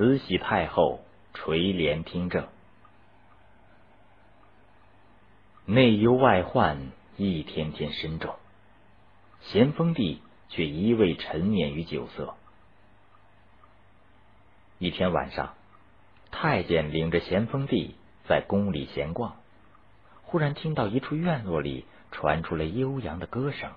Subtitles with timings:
[0.00, 1.00] 慈禧太后
[1.34, 2.48] 垂帘听政，
[5.66, 8.34] 内忧外患一天天深重，
[9.42, 12.34] 咸丰帝却一味沉湎于酒色。
[14.78, 15.52] 一天晚上，
[16.30, 17.94] 太监领着咸丰帝
[18.26, 19.36] 在宫里闲逛，
[20.22, 23.70] 忽然听到一处院落里传出了悠扬的歌声。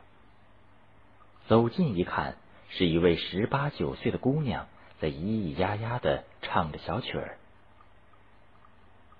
[1.47, 2.37] 走近一看，
[2.69, 4.67] 是一位十八九岁的姑娘
[5.03, 5.15] 在咿
[5.53, 7.35] 咿呀呀的唱着小曲儿。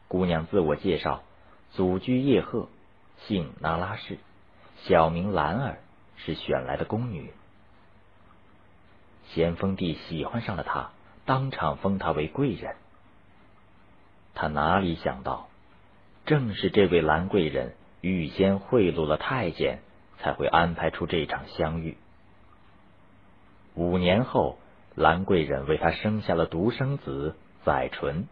[0.08, 1.24] 姑娘自我介绍：
[1.74, 2.70] 祖居叶赫，
[3.28, 4.18] 姓那拉氏，
[4.86, 5.80] 小名兰儿，
[6.16, 7.34] 是选来的宫女。
[9.34, 10.92] 咸丰帝喜欢上了她。
[11.26, 12.78] 当场封她为贵人。
[14.36, 15.50] 他哪里想到，
[16.26, 19.82] 正是这位兰贵人预先贿赂了太监，
[20.20, 21.98] 才会安排出这场相遇。
[23.76, 24.58] 五年后，
[24.96, 28.28] 兰贵人为他生下了独生子载淳。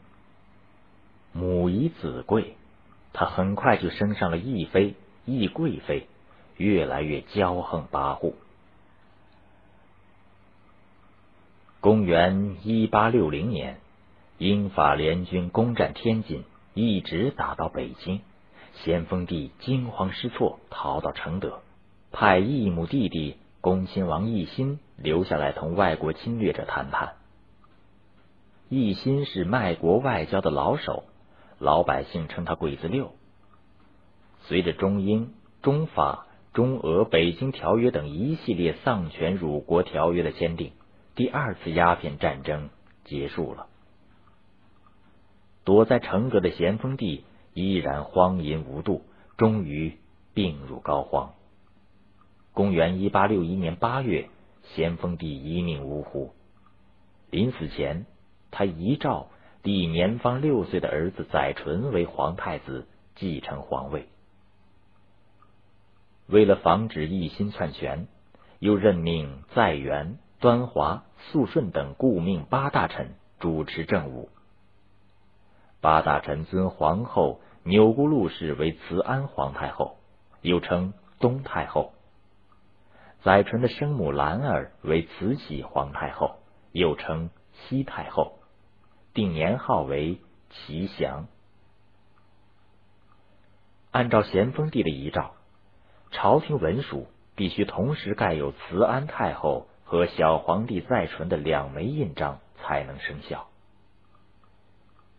[1.33, 2.55] 母以子贵，
[3.13, 6.07] 他很快就升上了义妃、义贵妃，
[6.57, 8.33] 越来越骄横跋扈。
[11.79, 13.79] 公元一八六零年，
[14.37, 16.43] 英法联军攻占天津，
[16.73, 18.21] 一直打到北京。
[18.83, 21.61] 咸丰帝惊慌失措，逃到承德，
[22.11, 27.13] 派义母弟弟恭亲王奕欣留下来同外国侵略者谈判。
[28.71, 31.03] 奕欣是卖国外交的老手，
[31.59, 33.11] 老百姓称他“鬼子六”。
[34.43, 40.71] 随着中英、中法、中俄北京条约等一系列丧权辱国条约的签订。
[41.13, 42.69] 第二次鸦片战争
[43.03, 43.67] 结束了，
[45.63, 49.03] 躲在承德的咸丰帝依然荒淫无度，
[49.37, 49.99] 终于
[50.33, 51.31] 病入膏肓。
[52.53, 54.29] 公元一八六一年八月，
[54.63, 56.33] 咸丰帝一命呜呼。
[57.29, 58.05] 临死前，
[58.51, 59.27] 他遗诏
[59.63, 64.07] 立年方六岁的儿子载淳为皇太子，继承皇位。
[66.27, 68.07] 为了防止奕心篡权，
[68.59, 70.17] 又任命载元。
[70.41, 74.29] 端华、肃顺等顾命八大臣主持政务。
[75.81, 79.97] 八大臣尊皇后钮钴禄氏为慈安皇太后，
[80.41, 81.93] 又称东太后；
[83.23, 86.37] 载淳的生母兰儿为慈禧皇太后，
[86.71, 88.39] 又称西太后，
[89.13, 91.27] 定年号为祺祥。
[93.91, 95.31] 按照咸丰帝的遗诏，
[96.11, 99.67] 朝廷文书必须同时盖有慈安太后。
[99.83, 103.49] 和小皇帝载淳的两枚印章才能生效。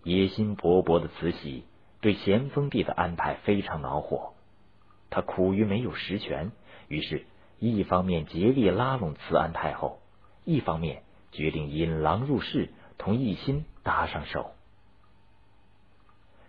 [0.03, 1.67] 野心勃勃的慈禧
[2.01, 4.33] 对咸丰帝的安排非常恼火，
[5.11, 6.53] 他苦于没有实权，
[6.89, 7.27] 于是，
[7.63, 10.01] 一方面竭力拉拢慈安太后，
[10.45, 14.51] 一方面决定引狼入室，同奕欣搭上手。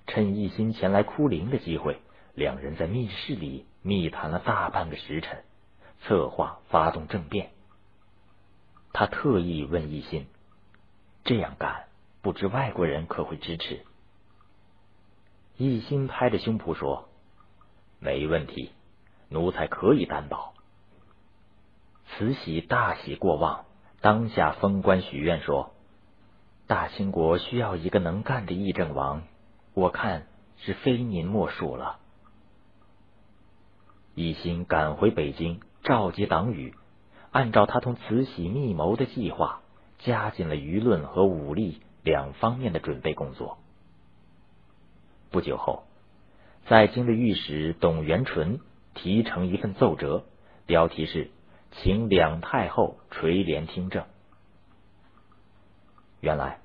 [0.08, 2.00] 趁奕心前来哭灵的机会，
[2.34, 5.44] 两人在密室里密谈了大半个时辰，
[6.02, 7.52] 策划发动政变。
[8.92, 10.26] 他特意问奕心
[11.26, 11.86] ：“这样干，
[12.24, 13.86] 不知外国人可会支持？”
[15.60, 17.08] 奕心拍着胸脯说
[18.02, 18.72] ：“没问题，
[19.30, 20.53] 奴才可以担保。”
[22.06, 23.66] 慈禧大喜过望，
[24.02, 25.74] 当下封官许愿说
[26.68, 29.24] ：“大清国需要一个能干的议政王，
[29.74, 30.28] 我看
[30.58, 32.00] 是非您莫属了。”
[34.16, 36.76] 奕欣赶回北京，召集党羽。
[37.32, 39.62] 按照他同慈禧密谋的计划，
[39.98, 43.58] 加紧了舆论和武力两方面的准备工作。
[45.32, 45.86] 不久后，
[46.68, 48.60] 在京的御史董元淳
[48.94, 50.26] 提呈一份奏折，
[50.68, 51.32] 标题是
[51.82, 54.06] “请两太后垂帘听政”。
[56.22, 56.60] 原来，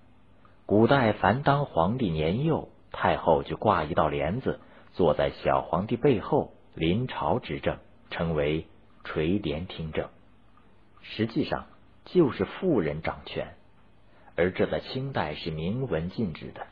[0.66, 4.60] 古代凡当皇帝年幼，太后就挂一道帘子，
[4.92, 7.78] 坐在小皇帝背后临朝执政，
[8.10, 8.66] 称为
[9.02, 10.08] 垂帘听政。
[11.02, 11.66] 实际上
[12.04, 13.54] 就是妇人掌权，
[14.36, 16.66] 而这在清代是明文禁止的。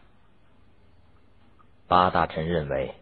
[1.89, 2.95] 八大臣认为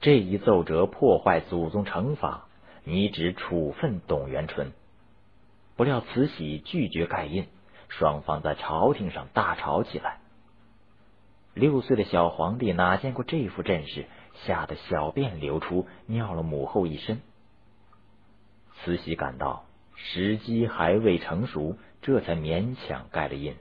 [0.00, 2.46] 这一奏折破坏祖宗惩罚，
[2.84, 4.72] 拟旨处分董元春。
[5.82, 7.48] 不料慈禧拒绝盖印，
[7.88, 10.20] 双方在朝廷上大吵起来。
[11.54, 14.06] 六岁的小皇帝哪见过这副阵势，
[14.46, 17.20] 吓得小便流出，尿了母后一身。
[18.76, 19.64] 慈禧感到。
[19.96, 23.56] 时机还未成熟，这才勉强盖了印。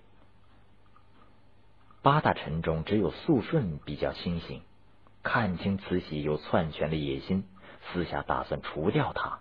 [2.04, 4.62] 八大臣中只有肃顺比较清醒，
[5.24, 7.46] 看清慈禧有篡权的野心，
[7.92, 9.40] 私下打算除掉他。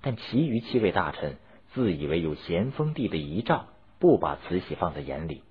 [0.00, 1.36] 但其余七位大臣
[1.72, 3.66] 自以为有咸丰帝的遗诏，
[3.98, 5.42] 不把慈禧放在眼里，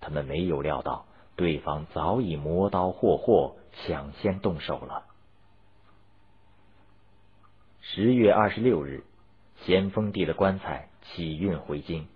[0.00, 5.04] 他们没有料到对方早已磨刀霍霍，抢先动手了。
[7.80, 9.02] 十月二十六日，
[9.64, 12.06] 咸丰帝的棺材启运回京，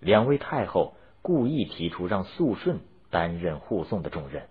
[0.00, 2.80] 两位太后故意提出让肃顺
[3.10, 4.48] 担任护送的重任，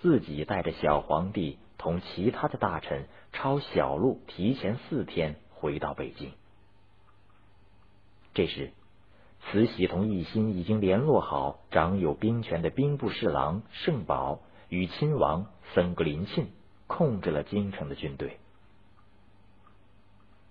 [0.00, 6.32] 自己带着小皇帝同其他的大臣抄小路，提前四天回到北京。
[8.34, 8.72] 这时，
[9.40, 16.48] 慈禧同奕欣已经联络好掌有兵权的兵部侍郎盛宝与亲王森格林沁，
[16.88, 18.38] 控制了京城的军队。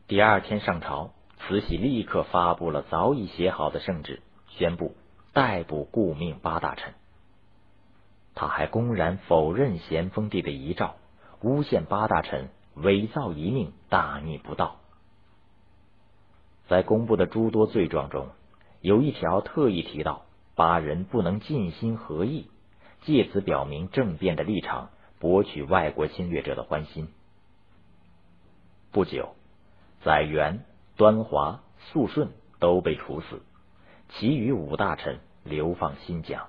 [0.07, 4.95] 第二天上朝，慈禧立刻发布了早已写好的圣旨，宣布
[5.33, 6.93] 逮捕顾命八大臣。
[8.35, 10.95] 他还公然否认咸丰帝的遗诏，
[11.41, 14.77] 诬陷八大臣伪造遗命，大逆不道。
[16.73, 18.29] 在公布的诸多罪状中，
[18.81, 20.25] 有一条特意提到
[20.55, 22.47] 八人不能尽心合意，
[23.03, 24.89] 借此表明政变的立场，
[25.19, 27.09] 博取外国侵略者的欢心。
[28.91, 29.35] 不久。
[30.03, 30.65] 载元、
[30.97, 31.61] 端华、
[31.91, 33.43] 肃顺都被处死，
[34.09, 36.47] 其余五大臣流放新疆。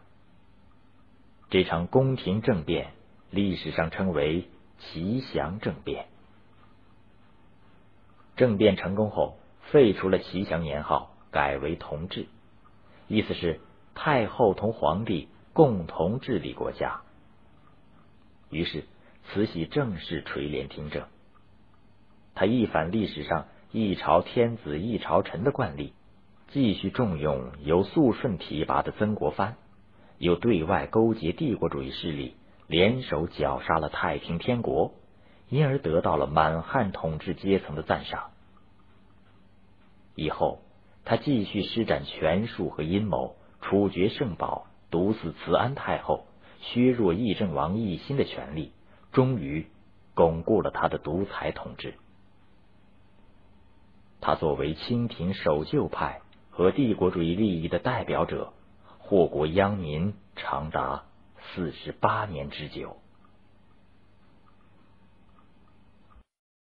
[1.50, 2.92] 这场宫廷政变
[3.30, 4.48] 历史上称为
[4.78, 6.06] 奇祥政变。
[8.36, 9.36] 政变成功后，
[9.70, 12.26] 废除了奇祥年号，改为同治，
[13.08, 13.60] 意思是
[13.94, 17.00] 太后同皇帝共同治理国家。
[18.50, 18.84] 于是，
[19.24, 21.04] 慈禧正式垂帘听政。
[22.34, 25.92] 他一反历史上一朝天子一朝臣的惯例，
[26.48, 29.56] 继续重用由肃顺提拔的曾国藩，
[30.18, 32.36] 又对外勾结帝国主义势力，
[32.68, 34.94] 联手绞杀了太平天国，
[35.48, 38.30] 因而得到了满汉统治阶层的赞赏。
[40.14, 40.60] 以后，
[41.04, 46.26] 他继续施展权术和阴谋，处决圣宝，毒死慈安太后，
[46.60, 48.72] 削弱议政王奕欣的权力，
[49.12, 49.66] 终于
[50.14, 51.94] 巩固了他的独裁统治。
[54.20, 56.20] 他作为清廷守旧派
[56.50, 58.52] 和帝国主义利益的代表者，
[58.98, 61.04] 祸国殃民长达
[61.54, 62.96] 四十八年之久。